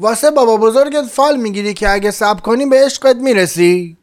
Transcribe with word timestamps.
واسه 0.00 0.30
بابا 0.30 0.56
بزرگت 0.56 1.04
فال 1.04 1.36
می‌گیری 1.36 1.74
که 1.74 1.90
اگه 1.90 2.10
سب 2.10 2.40
کنی 2.40 2.66
به 2.66 2.84
عشقت 2.84 3.16
می‌رسی. 3.16 3.96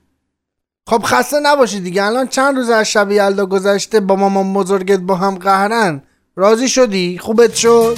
خب 0.89 1.01
خسته 1.05 1.39
نباشی 1.39 1.79
دیگه. 1.79 2.04
الان 2.04 2.27
چند 2.27 2.58
روز 2.58 2.70
از 2.70 2.85
شب 2.85 3.12
یلدا 3.12 3.46
گذشته 3.46 4.00
با 4.00 4.16
مامان 4.16 4.54
بزرگت 4.54 5.00
با 5.00 5.16
هم 5.16 5.36
قهرن. 5.36 6.04
راضی 6.36 6.68
شدی؟ 6.68 7.18
خوبت 7.18 7.56
شد؟ 7.56 7.98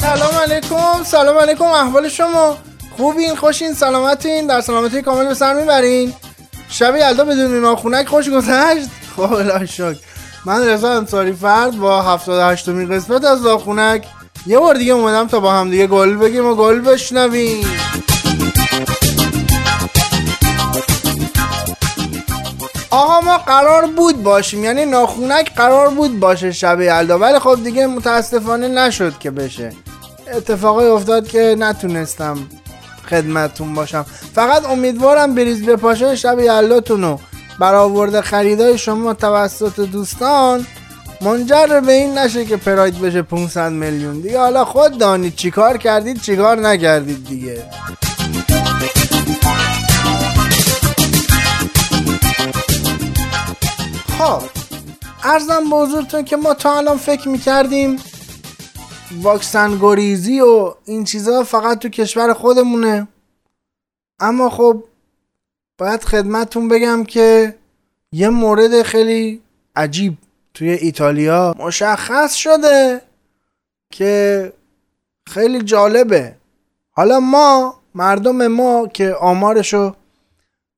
سلام 0.00 0.34
علیکم. 0.34 1.04
سلام 1.04 1.38
علیکم 1.38 1.64
احوال 1.64 2.08
شما. 2.08 2.58
خوبین؟ 2.96 3.36
خوشین؟ 3.36 3.74
سلامتین؟ 3.74 4.46
در 4.46 4.60
سلامتی 4.60 5.02
کامل 5.02 5.24
به 5.24 5.34
سر 5.34 5.54
می‌برین؟ 5.54 6.12
شب 6.68 6.96
یلدا 6.96 7.24
بدون 7.24 7.60
ناخونک 7.60 8.06
خوش 8.06 8.30
گذشت. 8.30 8.88
خب 9.16 9.32
الهی 9.32 9.66
شکر 9.66 9.96
من 10.44 10.68
رضا 10.68 10.90
انصاری 10.92 11.32
فرد 11.32 11.76
با 11.76 12.02
78 12.02 12.68
مین 12.68 12.88
قسمت 12.88 13.24
از 13.24 13.42
ناخونک 13.42 14.06
یه 14.46 14.58
بار 14.58 14.74
دیگه 14.74 14.92
اومدم 14.92 15.26
تا 15.26 15.40
با 15.40 15.52
هم 15.52 15.70
دیگه 15.70 15.86
گل 15.86 16.16
بگیم 16.16 16.46
و 16.46 16.54
گل 16.54 16.80
بشنویم. 16.80 17.66
آقا 22.90 23.20
ما 23.20 23.38
قرار 23.38 23.86
بود 23.86 24.22
باشیم 24.22 24.64
یعنی 24.64 24.84
ناخونک 24.84 25.54
قرار 25.54 25.88
بود 25.88 26.20
باشه 26.20 26.52
شب 26.52 26.80
یلدا 26.80 27.18
ولی 27.18 27.38
خب 27.38 27.58
دیگه 27.64 27.86
متاسفانه 27.86 28.68
نشد 28.68 29.18
که 29.18 29.30
بشه. 29.30 29.72
اتفاقی 30.34 30.86
افتاد 30.86 31.28
که 31.28 31.56
نتونستم 31.58 32.38
خدمتتون 33.10 33.74
باشم. 33.74 34.06
فقط 34.34 34.64
امیدوارم 34.64 35.34
بریز 35.34 35.66
به 35.66 35.76
پاشه 35.76 36.16
شب 36.16 36.38
یلداتون 36.38 37.02
رو 37.02 37.20
برآورده 37.62 38.22
خریدای 38.22 38.78
شما 38.78 39.14
توسط 39.14 39.80
دوستان 39.80 40.66
منجر 41.20 41.80
به 41.80 41.92
این 41.92 42.18
نشه 42.18 42.44
که 42.44 42.56
پراید 42.56 43.00
بشه 43.00 43.22
500 43.22 43.72
میلیون. 43.72 44.20
دیگه 44.20 44.38
حالا 44.38 44.64
خود 44.64 44.98
دانید 44.98 45.34
چیکار 45.34 45.76
کردید 45.76 46.20
چیکار 46.20 46.60
نکردید 46.60 47.28
دیگه. 47.28 47.64
خب 54.18 54.42
ارزم 55.24 55.70
به 55.70 55.76
حضورتون 55.76 56.24
که 56.24 56.36
ما 56.36 56.54
تا 56.54 56.76
الان 56.76 56.96
فکر 56.96 57.28
می‌کردیم 57.28 57.96
واکسن 59.22 59.78
گریزی 59.78 60.40
و 60.40 60.74
این 60.84 61.04
چیزها 61.04 61.44
فقط 61.44 61.78
تو 61.78 61.88
کشور 61.88 62.32
خودمونه. 62.32 63.08
اما 64.20 64.50
خب 64.50 64.84
باید 65.78 66.04
خدمتتون 66.04 66.68
بگم 66.68 67.04
که 67.04 67.54
یه 68.12 68.28
مورد 68.28 68.82
خیلی 68.82 69.40
عجیب 69.76 70.16
توی 70.54 70.70
ایتالیا 70.70 71.54
مشخص 71.58 72.34
شده 72.34 73.02
که 73.90 74.52
خیلی 75.26 75.62
جالبه. 75.62 76.34
حالا 76.90 77.20
ما 77.20 77.74
مردم 77.94 78.46
ما 78.46 78.86
که 78.86 79.14
آمارشو 79.14 79.94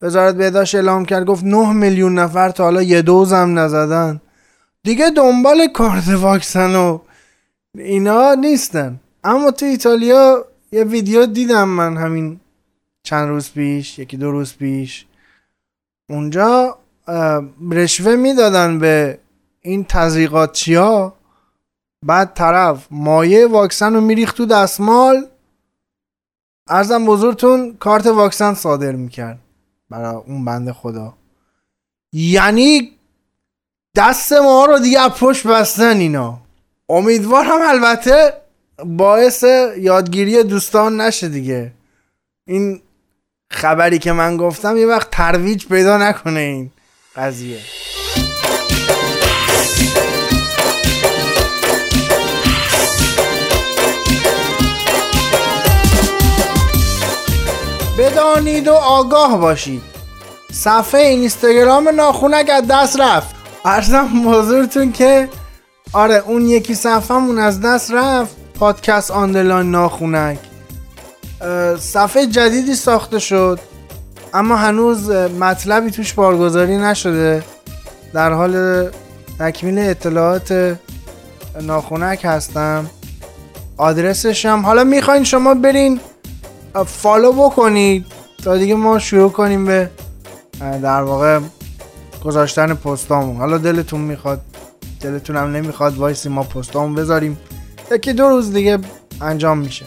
وزارت 0.02 0.34
بهداشت 0.34 0.74
اعلام 0.74 1.04
کرد 1.04 1.26
گفت 1.26 1.44
9 1.44 1.72
میلیون 1.72 2.18
نفر 2.18 2.50
تا 2.50 2.64
حالا 2.64 2.82
یه 2.82 3.02
دوز 3.02 3.32
هم 3.32 3.58
نزدن. 3.58 4.20
دیگه 4.82 5.10
دنبال 5.10 5.66
کارت 5.66 6.08
واکسن 6.08 6.74
و 6.74 6.98
اینا 7.78 8.34
نیستن. 8.34 9.00
اما 9.24 9.50
تو 9.50 9.66
ایتالیا 9.66 10.44
یه 10.72 10.84
ویدیو 10.84 11.26
دیدم 11.26 11.68
من 11.68 11.96
همین 11.96 12.40
چند 13.02 13.28
روز 13.28 13.52
پیش 13.52 13.98
یکی 13.98 14.16
دو 14.16 14.30
روز 14.30 14.56
پیش. 14.56 15.06
اونجا 16.08 16.78
رشوه 17.70 18.16
می‌دادن 18.16 18.78
به 18.78 19.18
این 19.60 19.84
تزریقاتچی 19.84 20.74
ها 20.74 21.16
بعد 22.02 22.34
طرف 22.34 22.86
مایه 22.90 23.46
واکسن 23.46 23.94
رو 23.94 24.00
میریخت 24.00 24.36
تو 24.36 24.46
دستمال. 24.46 25.26
ارزم 26.68 27.06
بزرگتون 27.06 27.76
کارت 27.80 28.06
واکسن 28.06 28.54
صادر 28.54 28.92
می‌کرد 28.92 29.38
برای 29.90 30.14
اون 30.14 30.44
بنده 30.44 30.72
خدا. 30.72 31.14
یعنی 32.12 32.90
دست 33.96 34.32
ما 34.32 34.64
رو 34.64 34.78
دیگه 34.78 35.08
پشت 35.08 35.46
بستن 35.46 35.96
اینا. 35.96 36.38
امیدوارم 36.88 37.62
البته 37.62 38.32
باعث 38.84 39.44
یادگیری 39.78 40.42
دوستان 40.42 41.00
نشه 41.00 41.28
دیگه. 41.28 41.72
این 42.46 42.80
خبری 43.50 43.98
که 43.98 44.12
من 44.12 44.36
گفتم 44.36 44.76
یه 44.76 44.86
وقت 44.86 45.10
ترویج 45.10 45.66
پیدا 45.66 45.98
نکنه 45.98 46.40
این. 46.40 46.70
قضیه. 47.16 47.58
بدانید 57.98 58.68
و 58.68 58.72
آگاه 58.72 59.38
باشید. 59.40 59.82
صفحه 60.52 61.00
اینستاگرام 61.00 61.88
ناخونک 61.88 62.50
از 62.50 62.66
دست 62.70 63.00
رفت. 63.00 63.34
ارزم 63.64 64.32
حضورتون 64.32 64.92
که 64.92 65.28
آره 65.92 66.22
اون 66.26 66.48
یکی 66.48 66.74
صفحمون 66.74 67.38
از 67.38 67.60
دست 67.60 67.90
رفت. 67.90 68.36
پادکست 68.58 69.10
آندرلاین 69.10 69.70
ناخونک. 69.70 70.38
صفحه 71.78 72.26
جدیدی 72.26 72.74
ساخته 72.74 73.18
شد. 73.18 73.60
اما 74.34 74.56
هنوز 74.56 75.10
مطلبی 75.10 75.90
توش 75.90 76.12
بارگذاری 76.12 76.76
نشده. 76.76 77.42
در 78.12 78.32
حال 78.32 78.86
تکمیل 79.38 79.78
اطلاعات 79.78 80.76
ناخونک 81.60 82.20
هستم. 82.24 82.86
آدرسش 83.76 84.46
هم 84.46 84.66
حالا 84.66 84.84
می‌خواین 84.84 85.24
شما 85.24 85.54
برین 85.54 86.00
follow 86.86 87.32
بکنید 87.32 88.06
تا 88.44 88.56
دیگه 88.56 88.74
ما 88.74 88.98
شروع 88.98 89.30
کنیم 89.30 89.64
به 89.64 89.90
در 90.60 91.02
واقع 91.02 91.40
گذاشتن 92.24 92.74
پستامون. 92.74 93.36
حالا 93.36 93.58
دلتون 93.58 94.00
می‌خواد 94.00 94.40
دلتون 95.00 95.36
هم 95.36 95.52
نمی‌خواد 95.52 95.96
وایسی 95.96 96.28
ما 96.28 96.42
پستامون 96.42 96.94
بذاریم. 96.94 97.38
یکی 97.90 98.12
دو 98.12 98.28
روز 98.28 98.52
دیگه 98.52 98.78
انجام 99.20 99.58
میشه. 99.58 99.84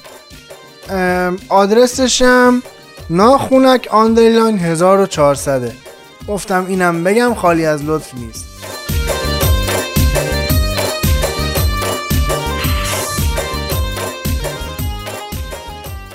آدرسشم 1.50 2.62
ناخونک 3.10 3.88
underline 3.92 4.58
1400 4.58 5.72
گفتم 6.28 6.66
اینم 6.68 7.04
بگم 7.04 7.34
خالی 7.34 7.66
از 7.66 7.84
لطف 7.84 8.14
نیست. 8.14 8.46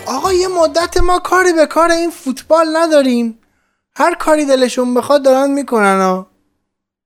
آقا 0.06 0.32
یه 0.32 0.48
مدت 0.48 0.96
ما 1.00 1.18
کاری 1.18 1.52
به 1.52 1.66
کار 1.66 1.90
این 1.90 2.10
فوتبال 2.10 2.76
نداریم. 2.76 3.38
هر 3.96 4.14
کاری 4.14 4.44
دلشون 4.44 4.94
بخواد 4.94 5.24
دارن 5.24 5.50
می‌کنن 5.50 6.00
ها. 6.00 6.26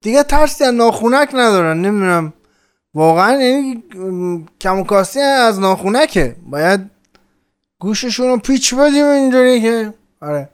دیگه 0.02 0.22
ترسی 0.22 0.64
از 0.64 0.74
ناخونک 0.74 1.30
ندارن 1.34 1.80
نمی‌دونم. 1.80 2.32
واقعا 2.94 3.32
یعنی 3.32 3.82
کم 4.60 4.78
و 4.78 4.84
کاستی 4.84 5.20
از 5.20 5.60
ناخونکه. 5.60 6.36
باید 6.46 6.95
گوششون 7.78 8.28
رو 8.28 8.38
پیچ 8.38 8.74
بدیم 8.74 9.04
اینجوری 9.04 9.60
که 9.60 9.94
آره. 10.20 10.48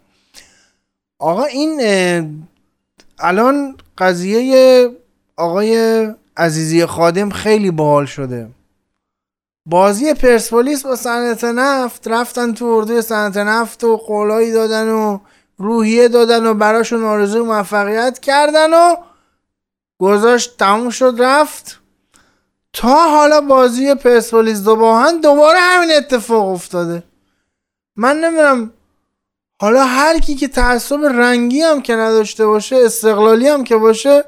آقا 1.18 1.44
این 1.44 1.80
الان 3.18 3.76
قضیه 3.98 4.90
آقای 5.36 6.06
عزیزی 6.36 6.86
خادم 6.86 7.30
خیلی 7.30 7.70
باحال 7.70 8.06
شده. 8.06 8.48
بازی 9.66 10.14
پرسپولیس 10.14 10.86
با 10.86 10.96
صنعت 10.96 11.44
نفت 11.44 12.08
رفتن 12.08 12.54
تو 12.54 12.64
اردوی 12.64 13.02
صنعت 13.02 13.36
نفت 13.36 13.84
و 13.84 13.96
قولایی 13.96 14.52
دادن 14.52 14.88
و 14.88 15.18
روحیه 15.58 16.08
دادن 16.08 16.46
و 16.46 16.54
براشون 16.54 17.04
آرزو 17.04 17.44
موفقیت 17.44 18.18
کردن 18.18 18.74
و 18.74 18.96
گذاشت 20.00 20.58
تموم 20.58 20.90
شد 20.90 21.14
رفت. 21.18 21.80
تا 22.72 23.10
حالا 23.10 23.40
بازی 23.40 23.94
پرسپولیس 23.94 24.62
دو 24.62 24.76
باهن 24.76 25.20
دوباره 25.20 25.58
همین 25.58 25.90
اتفاق 25.96 26.48
افتاده. 26.48 27.02
من 27.96 28.20
نمی‌دونم. 28.20 28.72
حالا 29.60 29.84
هر 29.84 30.18
کی 30.18 30.34
که 30.34 30.48
تعصب 30.48 31.04
رنگی 31.04 31.60
هم 31.60 31.82
که 31.82 31.96
نداشته 31.96 32.46
باشه 32.46 32.76
استقلالی 32.76 33.48
هم 33.48 33.64
که 33.64 33.76
باشه 33.76 34.24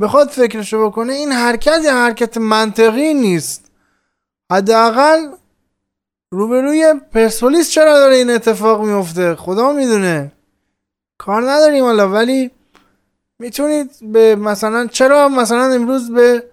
بخواد 0.00 0.28
فکرشو 0.28 0.86
بکنه 0.86 1.12
این 1.12 1.32
حرکت 1.32 1.80
یه 1.84 1.92
حرکت 1.92 2.36
منطقی 2.36 3.14
نیست. 3.14 3.70
حداقل 4.52 5.28
روبروی 6.32 6.94
پرسپولیس 7.12 7.70
چرا 7.70 7.98
داره 7.98 8.14
این 8.14 8.30
اتفاق 8.30 8.84
میفته 8.84 9.34
خدا 9.34 9.72
می‌دونه. 9.72 10.32
کار 11.18 11.50
نداریم 11.50 11.84
حالا 11.84 12.08
ولی 12.08 12.50
می‌تونید 13.38 13.90
به 14.02 14.36
مثلا 14.36 14.86
چرا 14.86 15.28
مثلا 15.28 15.72
امروز 15.72 16.10
به 16.10 16.44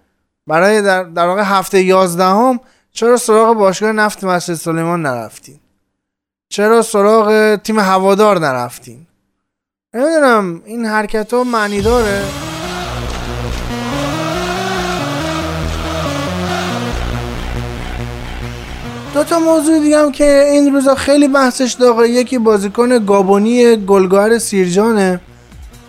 برای 0.47 0.81
در, 0.81 1.03
در 1.03 1.25
واقع 1.25 1.41
هفته 1.45 1.83
یازدهم 1.83 2.59
چرا 2.91 3.17
سراغ 3.17 3.57
باشگاه 3.57 3.91
نفت 3.91 4.23
مسجد 4.23 4.53
سلیمان 4.53 5.01
نرفتین؟ 5.01 5.59
چرا 6.49 6.81
سراغ 6.81 7.55
تیم 7.55 7.79
هوادار 7.79 8.39
نرفتین؟ 8.39 9.07
نمی‌دونم 9.93 10.61
این 10.65 10.85
حرکت 10.85 11.33
ها 11.33 11.43
معنی 11.43 11.81
داره؟ 11.81 12.23
دو 19.13 19.23
تا 19.23 19.39
موضوع 19.39 19.79
دیگه 19.79 19.99
هم 19.99 20.11
که 20.11 20.47
این 20.51 20.73
روزا 20.73 20.95
خیلی 20.95 21.27
بحثش 21.27 21.75
داغه. 21.79 22.09
یکی 22.09 22.37
بازیکن 22.37 23.05
گابونی 23.05 23.75
گلگار 23.75 24.37
سیرجانه 24.39 25.19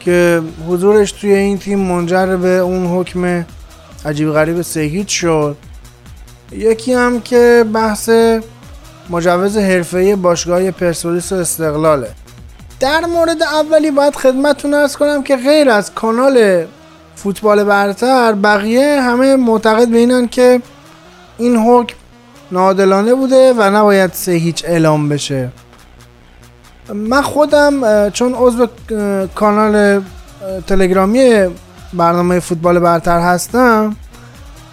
که 0.01 0.43
حضورش 0.69 1.13
توی 1.13 1.35
این 1.35 1.59
تیم 1.59 1.79
منجر 1.79 2.37
به 2.37 2.49
اون 2.49 2.87
حکم 2.87 3.47
عجیب 4.05 4.31
غریب 4.33 4.63
سهیت 4.63 5.09
شد. 5.09 5.57
یکی 6.53 6.95
هم 6.95 7.21
که 7.21 7.65
بحث 7.73 8.11
مجوز 9.11 9.57
حرفه‌ای 9.57 10.17
باشگاه 10.17 10.71
پرسپولیس 10.71 11.33
و 11.33 11.35
استقلاله. 11.35 12.11
در 12.81 13.01
مورد 13.01 13.43
اولی 13.43 13.91
باید 13.91 14.17
خدمتتون 14.17 14.75
ارز 14.75 14.97
کنم 14.97 15.23
که 15.23 15.37
غیر 15.37 15.71
از 15.71 15.95
کانال 15.95 16.65
فوتبال 17.17 17.65
برتر 17.65 18.33
بقیه 18.33 19.01
همه 19.03 19.37
معتقد 19.37 19.89
به 19.89 19.99
اینن 19.99 20.29
که 20.29 20.63
این 21.39 21.57
حکم 21.57 21.97
نادلانه 22.53 23.15
بوده 23.15 23.55
و 23.59 23.63
نباید 23.77 24.13
سه 24.13 24.33
هیچ 24.33 24.65
اعلام 24.65 25.09
بشه. 25.09 25.49
من 26.95 27.23
خودم 27.23 28.11
چون 28.11 28.35
عضو 28.35 28.67
کانال 29.35 30.03
تلگرامی 30.67 31.47
برنامه 31.93 32.41
فوتبال 32.41 32.79
برتر 32.79 33.21
هستم 33.21 33.97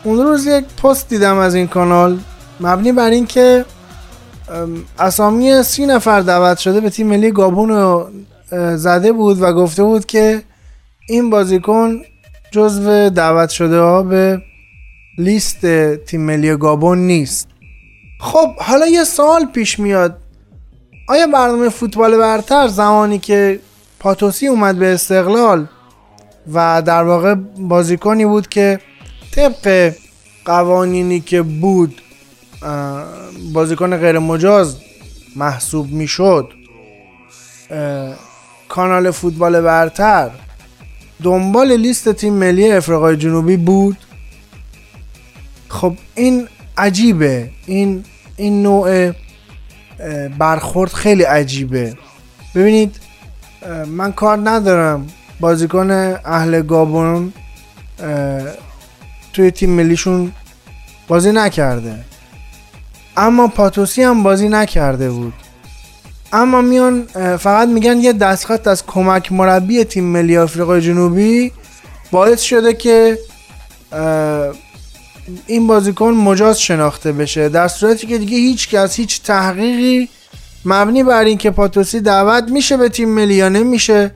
اون 0.04 0.18
روز 0.26 0.46
یک 0.46 0.66
پست 0.84 1.10
دیدم 1.10 1.38
از 1.38 1.56
این 1.56 1.68
کانال 1.68 2.20
مبنی 2.60 2.92
بر 2.92 3.10
اینکه 3.10 3.66
اسامی 5.00 5.64
سی 5.64 5.86
نفر 5.86 6.22
دعوت 6.22 6.58
شده 6.58 6.80
به 6.80 6.90
تیم 6.90 7.08
ملی 7.08 7.32
گابون 7.32 7.70
رو 7.70 8.10
زده 8.76 9.12
بود 9.12 9.42
و 9.42 9.54
گفته 9.54 9.84
بود 9.84 10.06
که 10.06 10.42
این 11.10 11.30
بازیکن 11.30 12.02
جزو 12.52 13.10
دعوت 13.10 13.50
شده 13.50 13.80
ها 13.80 14.04
به 14.04 14.42
لیست 15.18 15.66
تیم 15.96 16.22
ملی 16.22 16.56
گابون 16.56 16.98
نیست. 16.98 17.48
خب 18.20 18.56
حالا 18.58 18.88
یه 18.88 19.04
سوال 19.04 19.46
پیش 19.46 19.80
میاد. 19.80 20.18
آیا 21.08 21.28
برنامه 21.28 21.70
فوتبال 21.70 22.18
برتر 22.18 22.68
زمانی 22.68 23.20
که 23.20 23.60
پاتوسی 24.00 24.48
اومد 24.48 24.76
به 24.76 24.94
استقلال 24.94 25.68
و 26.54 26.82
در 26.86 27.04
واقع 27.04 27.34
بازیکنی 27.58 28.26
بود 28.26 28.48
که 28.48 28.80
طبق 29.32 29.94
قوانینی 30.46 31.20
که 31.20 31.42
بود 31.42 32.02
بازیکن 33.54 33.98
غیر 33.98 34.20
مجاز 34.20 34.78
محسوب 35.36 35.92
می‌شد. 35.92 36.54
کانال 38.70 39.12
فوتبال 39.12 39.62
برتر 39.62 40.30
دنبال 41.24 41.72
لیست 41.72 42.12
تیم 42.12 42.34
ملی 42.34 42.72
افریقای 42.72 43.18
جنوبی 43.18 43.58
بود. 43.58 43.98
خب 45.70 45.94
این 46.16 46.48
عجیبه. 46.78 47.50
این 47.66 48.06
این 48.38 48.64
نوع 48.64 49.12
برخورد 50.40 50.94
خیلی 50.94 51.24
عجیبه. 51.24 51.98
ببینید 52.56 52.96
من 53.88 54.12
کار 54.12 54.50
ندارم. 54.50 55.08
بازیکن 55.40 55.92
اهل 56.26 56.62
گابون 56.62 57.34
توی 59.34 59.52
تیم 59.52 59.70
ملیشون 59.70 60.32
بازی 61.08 61.32
نکرده. 61.32 62.04
اما 63.18 63.48
پاتوسی 63.48 64.04
هم 64.04 64.24
بازی 64.24 64.50
نکرده 64.50 65.10
بود. 65.10 65.34
اما 66.34 66.62
میان 66.62 67.04
فقط 67.38 67.68
میگن 67.68 68.00
یه 68.00 68.14
دستخط 68.14 68.68
از 68.68 68.86
کمک 68.86 69.32
مربی 69.32 69.84
تیم 69.84 70.04
ملی 70.04 70.38
آفریقای 70.38 70.82
جنوبی 70.82 71.52
باعث 72.12 72.42
شده 72.42 72.74
که 72.74 73.18
این 75.48 75.68
بازیکن 75.68 76.12
مجاز 76.12 76.60
شناخته 76.60 77.12
بشه. 77.12 77.50
در 77.50 77.68
صورتی 77.68 78.08
که 78.08 78.18
دیگه 78.18 78.38
هیچ 78.38 78.70
کس 78.70 78.96
هیچ 78.96 79.22
تحقیقی 79.24 80.10
مبنی 80.66 81.04
بر 81.04 81.24
اینکه 81.24 81.52
پاتوسی 81.52 82.00
دعوت 82.00 82.52
میشه 82.52 82.78
به 82.78 82.90
تیم 82.90 83.10
ملی 83.10 83.34
یا 83.34 83.50
نمیشه 83.50 84.12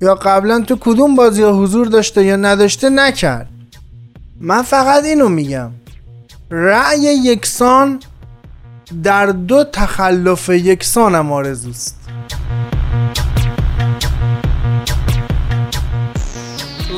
یا 0.00 0.14
قبلا 0.14 0.60
تو 0.60 0.76
کدوم 0.80 1.14
بازی 1.14 1.42
ها 1.42 1.52
حضور 1.52 1.86
داشته 1.86 2.24
یا 2.24 2.36
نداشته 2.36 2.90
نکرد. 2.90 3.48
من 4.40 4.62
فقط 4.62 5.04
اینو 5.04 5.28
میگم. 5.28 5.70
رأی 6.50 7.00
یکسان 7.00 8.00
در 9.02 9.26
دو 9.26 9.64
تخلف 9.64 10.48
یکسان 10.48 11.14
هم 11.14 11.32
آرزوست. 11.32 11.96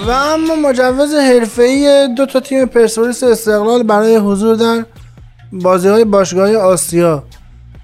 و 0.07 0.11
اما 0.11 0.55
مجوز 0.55 1.15
حرفه‌ای 1.15 2.09
دو 2.17 2.27
تا 2.27 2.41
تیم 2.41 2.67
پرسپولیس 2.67 3.23
استقلال 3.23 3.83
برای 3.83 4.17
حضور 4.17 4.57
در 4.57 4.85
بازی 5.53 5.89
های 5.89 6.05
باشگاه 6.05 6.57
آسیا. 6.57 7.25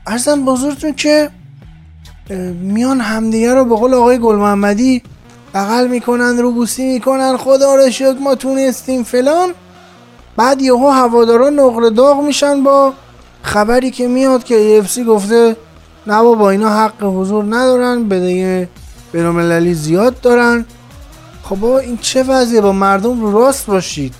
ارزم 0.06 0.44
بزرگتون 0.44 0.94
که 0.94 1.30
میان 2.60 3.00
همدیگه 3.00 3.54
رو 3.54 3.64
به 3.64 3.76
قول 3.76 3.94
آقای 3.94 4.18
گل 4.18 4.36
محمدی 4.36 5.02
بغل 5.54 5.88
می‌کنن 5.88 6.38
رو 6.38 6.52
بوسی 6.52 6.92
می‌کنن 6.92 7.36
خدا 7.36 7.74
رو 7.74 7.90
شکر 7.90 8.16
ما 8.20 8.34
تونستیم 8.34 9.02
فلان. 9.02 9.50
بعد 10.36 10.62
یهو 10.62 10.88
هوادارا 10.88 11.50
نقل 11.50 11.90
داغ 11.90 12.22
میشن 12.22 12.62
با 12.62 12.92
خبری 13.42 13.90
که 13.90 14.08
میاد 14.08 14.44
که 14.44 14.82
سی 14.88 15.04
گفته 15.04 15.56
نه 16.06 16.22
با 16.22 16.50
اینا 16.50 16.70
حق 16.70 17.02
حضور 17.02 17.44
ندارن 17.44 18.08
بدهی 18.08 18.66
بینالمللی 19.12 19.74
زیاد 19.74 20.20
دارن. 20.20 20.64
خب 21.42 21.56
بابا 21.56 21.78
این 21.78 21.98
چه 21.98 22.22
وضعیه؟ 22.22 22.60
با 22.60 22.72
مردم 22.72 23.20
رو 23.20 23.32
راست 23.32 23.66
باشید. 23.66 24.14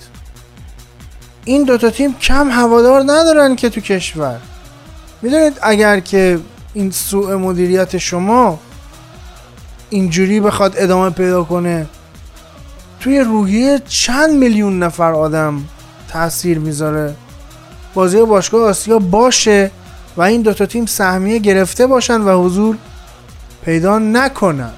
این 1.45 1.63
دوتا 1.63 1.89
تیم 1.89 2.15
کم 2.21 2.51
هوادار 2.51 3.01
ندارن 3.01 3.55
که 3.55 3.69
تو 3.69 3.81
کشور. 3.81 4.39
می‌دونید 5.21 5.59
اگر 5.61 5.99
که 5.99 6.39
این 6.73 6.91
سوء 6.91 7.37
مدیریت 7.37 7.97
شما 7.97 8.59
اینجوری 9.89 10.39
بخواد 10.39 10.73
ادامه 10.77 11.09
پیدا 11.09 11.43
کنه 11.43 11.87
توی 12.99 13.19
روحیه 13.19 13.81
چند 13.87 14.35
میلیون 14.35 14.83
نفر 14.83 15.13
آدم 15.13 15.63
تاثیر 16.07 16.59
می‌ذاره؟ 16.59 17.15
بازی 17.93 18.21
باشگاه 18.25 18.69
آسیا 18.69 18.99
باشه 18.99 19.71
و 20.17 20.21
این 20.21 20.41
دوتا 20.41 20.65
تیم 20.65 20.85
سهمیه 20.85 21.39
گرفته 21.39 21.87
باشن 21.87 22.21
و 22.21 22.43
حضور 22.43 22.77
پیدا 23.65 23.99
نکنن. 23.99 24.71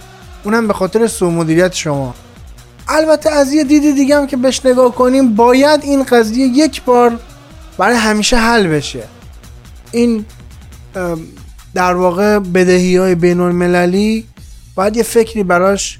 اونم 0.43 0.67
به 0.67 0.73
خاطر 0.73 1.07
سو 1.07 1.31
مدیریت 1.31 1.73
شما. 1.73 2.15
البته 2.87 3.29
از 3.29 3.53
یه 3.53 3.63
دید 3.63 3.95
دیگه 3.95 4.17
هم 4.17 4.27
که 4.27 4.37
بهش 4.37 4.65
نگاه 4.65 4.95
کنیم 4.95 5.35
باید 5.35 5.83
این 5.83 6.03
قضیه 6.03 6.47
یک 6.47 6.83
بار 6.83 7.19
برای 7.77 7.95
همیشه 7.95 8.37
حل 8.37 8.67
بشه. 8.67 9.03
این 9.91 10.25
در 11.73 11.93
واقع 11.93 12.39
بدهی 12.39 12.97
های 12.97 13.15
بین 13.15 13.39
المللی 13.39 14.27
باید 14.75 14.97
یه 14.97 15.03
فکری 15.03 15.43
براش 15.43 15.99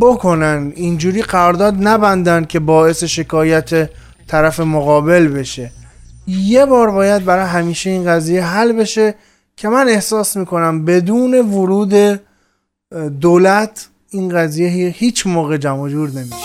بکنن. 0.00 0.72
اینجوری 0.76 1.22
قرارداد 1.22 1.74
نبندن 1.80 2.44
که 2.44 2.60
باعث 2.60 3.04
شکایت 3.04 3.90
طرف 4.26 4.60
مقابل 4.60 5.28
بشه. 5.28 5.70
یه 6.26 6.66
بار 6.66 6.90
باید 6.90 7.24
برای 7.24 7.46
همیشه 7.46 7.90
این 7.90 8.04
قضیه 8.04 8.44
حل 8.44 8.72
بشه 8.72 9.14
که 9.56 9.68
من 9.68 9.88
احساس 9.88 10.36
می‌کنم 10.36 10.84
بدون 10.84 11.34
ورود 11.34 12.20
دولت 13.20 13.88
این 14.10 14.28
قضیه 14.28 14.68
هیچ 14.88 15.26
موقع 15.26 15.56
جمع 15.56 15.88
جور 15.88 16.10
نمیشه. 16.10 16.36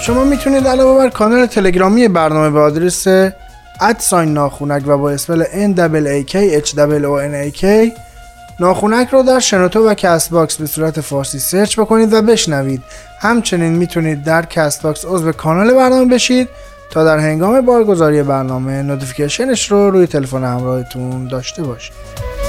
شما 0.00 0.24
می‌تونید 0.24 0.66
علاوه 0.66 0.98
بر 0.98 1.10
کانال 1.10 1.46
تلگرامی 1.46 2.08
برنامه 2.08 2.50
به 2.50 2.60
آدرس 2.60 3.06
at 3.80 3.97
sign 3.97 4.32
ناخونک 4.32 4.82
و 4.86 4.98
با 4.98 5.10
spell 5.10 5.44
NAAKH 5.44 6.34
ناخونک 8.60 9.08
رو 9.08 9.22
در 9.22 9.40
شنوتو 9.40 9.88
و 9.88 9.94
Castbox 9.94 10.56
به 10.56 10.66
صورت 10.66 11.00
فارسی 11.00 11.38
سرچ 11.38 11.80
بکنید 11.80 12.12
و 12.12 12.22
بشنوید. 12.22 12.82
همچنین 13.20 13.72
می‌تونید 13.72 14.24
در 14.24 14.44
Castbox 14.44 15.04
عضو 15.04 15.32
کانال 15.32 15.74
برنامه 15.74 16.14
بشید 16.14 16.48
تا 16.90 17.04
در 17.04 17.18
هنگام 17.18 17.60
بارگذاری 17.60 18.22
برنامه 18.22 18.82
notification 18.82 19.57
ش 19.57 19.70
رو 19.70 19.90
روی 19.90 20.06
تلفن 20.06 20.44
همراهتون 20.44 21.28
داشته 21.28 21.62
باشید. 21.62 22.43